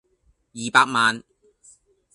[0.55, 1.23] 二百萬